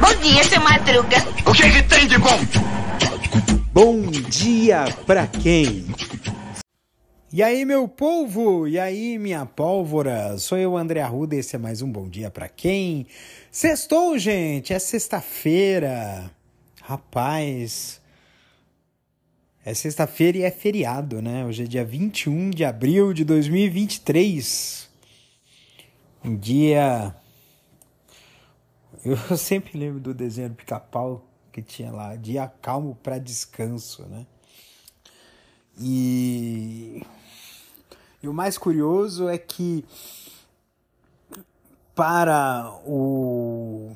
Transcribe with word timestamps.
Bom 0.00 0.14
dia, 0.22 0.44
seu 0.44 0.60
Madruga. 0.60 1.16
O 1.44 1.52
que, 1.52 1.70
que 1.70 1.82
tem 1.82 2.06
de 2.06 2.18
bom? 2.18 2.38
Bom 3.72 4.02
dia 4.10 4.84
pra 5.06 5.26
quem? 5.26 5.84
E 7.32 7.42
aí, 7.42 7.64
meu 7.64 7.88
povo? 7.88 8.68
E 8.68 8.78
aí, 8.78 9.18
minha 9.18 9.44
pólvora? 9.44 10.38
Sou 10.38 10.56
eu, 10.56 10.76
André 10.76 11.00
Arruda, 11.00 11.34
e 11.34 11.40
esse 11.40 11.56
é 11.56 11.58
mais 11.58 11.82
um 11.82 11.90
Bom 11.90 12.08
Dia 12.08 12.30
Pra 12.30 12.48
Quem? 12.48 13.06
Sextou, 13.50 14.16
gente! 14.18 14.72
É 14.72 14.78
sexta-feira! 14.78 16.30
Rapaz... 16.82 18.00
É 19.64 19.74
sexta-feira 19.74 20.38
e 20.38 20.42
é 20.44 20.50
feriado, 20.52 21.20
né? 21.20 21.44
Hoje 21.44 21.64
é 21.64 21.66
dia 21.66 21.84
21 21.84 22.50
de 22.50 22.64
abril 22.64 23.12
de 23.12 23.24
2023. 23.24 24.85
Dia... 26.34 27.14
Eu 29.04 29.36
sempre 29.36 29.78
lembro 29.78 30.00
do 30.00 30.12
desenho 30.12 30.48
do 30.48 30.56
pica-pau 30.56 31.24
que 31.52 31.62
tinha 31.62 31.92
lá, 31.92 32.16
dia 32.16 32.48
calmo 32.60 32.96
para 32.96 33.18
descanso, 33.18 34.04
né? 34.06 34.26
E... 35.78 37.06
e 38.20 38.28
o 38.28 38.32
mais 38.32 38.58
curioso 38.58 39.28
é 39.28 39.38
que 39.38 39.84
para 41.94 42.72
o 42.84 43.94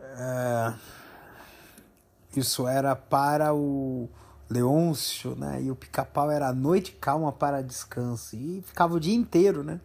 é... 0.00 0.74
isso 2.36 2.68
era 2.68 2.94
para 2.94 3.54
o 3.54 4.08
Leôncio, 4.50 5.36
né? 5.36 5.62
E 5.62 5.70
o 5.70 5.76
pica-pau 5.76 6.30
era 6.30 6.48
a 6.48 6.52
noite 6.52 6.92
calma 7.00 7.30
para 7.30 7.62
descanso 7.62 8.34
e 8.34 8.62
ficava 8.66 8.94
o 8.94 9.00
dia 9.00 9.14
inteiro, 9.14 9.62
né? 9.62 9.80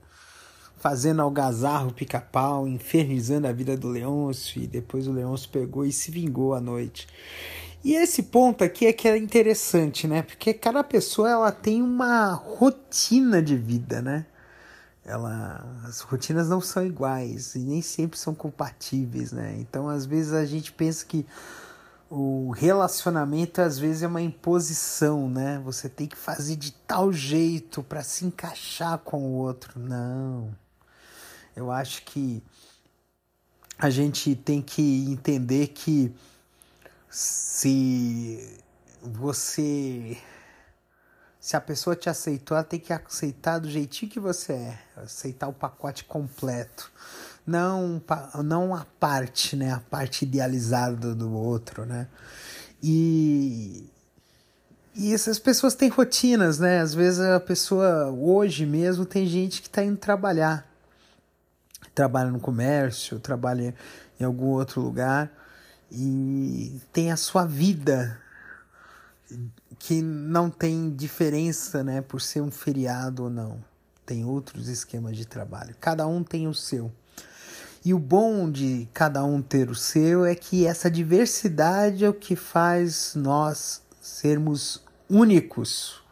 Fazendo 0.78 1.22
algazarro, 1.22 1.94
pica-pau, 1.94 2.68
infernizando 2.68 3.48
a 3.48 3.52
vida 3.52 3.78
do 3.78 3.88
Leôncio 3.88 4.62
e 4.62 4.67
depois 4.67 5.08
o 5.08 5.12
Leôncio 5.12 5.50
pegou 5.50 5.86
e 5.86 5.92
se 5.92 6.09
vingou 6.09 6.56
à 6.56 6.59
noite. 6.59 7.08
E 7.84 7.94
esse 7.94 8.23
ponto 8.23 8.64
aqui 8.64 8.88
é 8.88 8.94
que 8.94 9.08
é 9.08 9.16
interessante, 9.16 10.08
né? 10.08 10.23
Porque 10.23 10.56
cada 10.56 10.84
pessoa 10.84 11.30
ela 11.30 11.52
tem 11.52 11.84
uma 11.84 12.34
rotina 12.34 13.44
de 13.44 13.56
vida, 13.56 14.02
né? 14.02 14.26
Ela, 15.06 15.64
as 15.88 16.00
rotinas 16.00 16.50
não 16.50 16.59
são 16.59 16.84
iguais 16.84 17.54
e 17.54 17.59
nem 17.59 17.84
sempre 17.84 18.17
são 18.17 18.34
compatíveis, 18.34 19.32
né? 19.32 19.56
Então, 19.59 19.88
às 19.88 20.08
vezes 20.08 20.34
a 20.34 20.44
gente 20.44 20.73
pensa 20.73 21.06
que 21.06 21.28
o 22.09 22.52
relacionamento 22.52 23.61
às 23.61 23.78
vezes 23.80 24.03
é 24.03 24.08
uma 24.08 24.22
imposição, 24.22 25.30
né? 25.30 25.59
Você 25.64 25.89
tem 25.89 26.08
que 26.08 26.16
fazer 26.16 26.56
de 26.56 26.72
tal 26.72 27.11
jeito 27.11 27.84
para 27.84 28.03
se 28.03 28.25
encaixar 28.25 28.98
com 29.00 29.20
o 29.20 29.34
outro. 29.34 29.80
Não. 29.80 30.56
Eu 31.56 31.72
acho 31.72 32.03
que 32.03 32.44
a 33.78 33.89
gente 33.89 34.36
tem 34.36 34.61
que 34.61 35.06
entender 35.09 35.67
que 35.67 36.14
se 37.09 38.61
você 39.02 40.17
se 41.39 41.56
a 41.56 41.61
pessoa 41.61 41.95
te 41.95 42.09
aceitou, 42.09 42.58
ela 42.58 42.64
tem 42.64 42.80
que 42.80 42.92
aceitar 42.92 43.59
do 43.59 43.70
jeitinho 43.70 44.11
que 44.11 44.20
você 44.20 44.53
é, 44.53 44.80
aceitar 44.95 45.48
o 45.48 45.53
pacote 45.53 46.03
completo, 46.03 46.92
não 47.46 48.02
não 48.44 48.76
a 48.76 48.86
parte, 49.00 49.56
né, 49.56 49.72
a 49.72 49.80
parte 49.80 50.26
idealizada 50.26 51.14
do 51.14 51.32
outro, 51.32 51.86
né? 51.86 52.08
E 52.82 53.90
e 54.96 55.14
essas 55.14 55.38
pessoas 55.38 55.76
têm 55.76 55.90
rotinas, 55.90 56.60
né? 56.60 56.80
Às 56.80 56.94
vezes 56.94 57.20
a 57.20 57.40
pessoa 57.40 58.10
hoje 58.12 58.66
mesmo 58.66 59.06
tem 59.06 59.28
gente 59.28 59.62
que 59.62 59.68
está 59.68 59.84
indo 59.84 59.98
trabalhar, 59.98 60.66
trabalha 61.94 62.32
no 62.32 62.40
comércio, 62.40 63.20
trabalha 63.20 63.76
em 64.20 64.23
algum 64.23 64.48
outro 64.48 64.82
lugar 64.82 65.32
e 65.92 66.80
tem 66.94 67.11
a 67.11 67.17
sua 67.17 67.45
vida 67.45 68.20
que 69.80 70.02
não 70.02 70.50
tem 70.50 70.89
diferença, 70.95 71.84
né, 71.84 72.02
por 72.02 72.22
ser 72.22 72.42
um 72.42 72.52
feriado 72.52 73.23
ou 73.23 73.30
não. 73.30 73.64
Tem 74.05 74.23
outros 74.23 74.67
esquemas 74.67 75.17
de 75.17 75.26
trabalho. 75.26 75.76
Cada 75.80 76.08
um 76.08 76.23
tem 76.23 76.48
o 76.48 76.54
seu. 76.54 76.92
E 77.86 77.94
o 77.94 78.00
bom 78.00 78.52
de 78.52 78.90
cada 78.92 79.23
um 79.23 79.42
ter 79.42 79.70
o 79.70 79.76
seu 79.76 80.26
é 80.26 80.34
que 80.34 80.66
essa 80.66 80.90
diversidade 80.90 82.04
é 82.04 82.10
o 82.10 82.14
que 82.14 82.36
faz 82.36 83.14
nós 83.16 83.82
sermos 84.02 84.84
únicos. 85.08 86.04